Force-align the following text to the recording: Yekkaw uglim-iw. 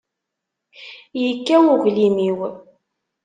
Yekkaw 1.21 1.63
uglim-iw. 1.73 2.39